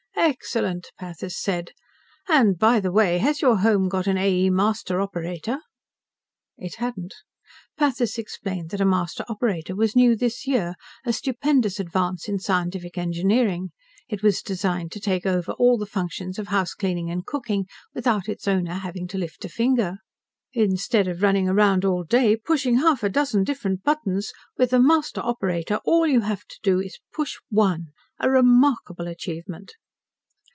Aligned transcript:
"Excellent!" 0.23 0.91
Pathis 0.99 1.35
said. 1.37 1.71
"And 2.29 2.57
by 2.57 2.79
the 2.79 2.91
way, 2.91 3.17
has 3.17 3.41
your 3.41 3.57
home 3.57 3.89
got 3.89 4.05
an 4.05 4.19
A. 4.19 4.31
E. 4.43 4.49
Master 4.51 5.01
operator?" 5.01 5.57
It 6.57 6.75
hadn't. 6.75 7.15
Pathis 7.75 8.19
explained 8.19 8.69
that 8.69 8.79
a 8.79 8.85
Master 8.85 9.25
operator 9.27 9.75
was 9.75 9.95
new 9.95 10.15
this 10.15 10.45
year, 10.45 10.75
a 11.03 11.11
stupendous 11.11 11.79
advance 11.79 12.29
in 12.29 12.37
scientific 12.37 12.99
engineering. 12.99 13.71
It 14.07 14.21
was 14.21 14.43
designed 14.43 14.91
to 14.91 14.99
take 14.99 15.25
over 15.25 15.53
all 15.53 15.77
the 15.77 15.87
functions 15.87 16.37
of 16.37 16.47
housecleaning 16.49 17.09
and 17.09 17.25
cooking, 17.25 17.65
without 17.95 18.29
its 18.29 18.47
owner 18.47 18.75
having 18.75 19.07
to 19.09 19.17
lift 19.17 19.43
a 19.43 19.49
finger. 19.49 19.97
"Instead 20.53 21.07
of 21.07 21.23
running 21.23 21.49
around 21.49 21.83
all 21.83 22.03
day, 22.03 22.37
pushing 22.37 22.77
half 22.77 23.01
a 23.01 23.09
dozen 23.09 23.43
different 23.43 23.83
buttons, 23.83 24.31
with 24.55 24.69
the 24.69 24.79
Master 24.79 25.21
operator 25.21 25.79
all 25.83 26.05
you 26.05 26.21
have 26.21 26.45
to 26.45 26.59
do 26.61 26.79
is 26.79 26.99
push 27.11 27.37
one! 27.49 27.87
A 28.19 28.29
remarkable 28.29 29.07
achievement!" 29.07 29.73